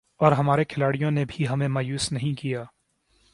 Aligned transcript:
اور 0.19 0.31
ہمارے 0.31 0.63
کھلاڑیوں 0.63 1.11
نے 1.11 1.25
بھی 1.25 1.47
ہمیں 1.47 1.67
مایوس 1.67 2.11
نہیں 2.11 2.39
کیا 2.39 2.63